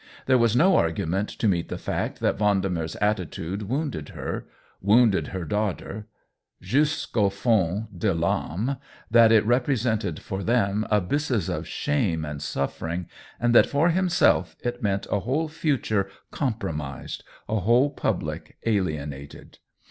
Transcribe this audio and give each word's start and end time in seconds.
There 0.25 0.39
was 0.39 0.55
no 0.55 0.77
argument 0.77 1.29
to 1.29 1.47
meet 1.47 1.69
the 1.69 1.77
fact 1.77 2.21
that 2.21 2.35
Vendemer's 2.39 2.95
attitude 2.95 3.69
wounded 3.69 4.09
her, 4.09 4.47
wounded 4.81 5.27
her 5.27 5.45
daughter, 5.45 6.07
jusqu' 6.59 7.15
au 7.17 7.29
fond 7.29 7.85
de 7.95 8.11
V&me, 8.11 8.77
that 9.11 9.31
it 9.31 9.45
represented 9.45 10.19
for 10.19 10.41
them 10.41 10.87
abysses 10.89 11.49
of 11.49 11.67
shame 11.67 12.25
and 12.25 12.41
suffering, 12.41 13.05
and 13.39 13.53
that 13.53 13.67
for 13.67 13.89
himself 13.89 14.55
it 14.63 14.81
meant 14.81 15.05
a 15.11 15.19
whole 15.19 15.47
future 15.47 16.09
com 16.31 16.55
promised, 16.55 17.23
a 17.47 17.59
whole 17.59 17.91
public 17.91 18.57
alienated. 18.65 19.59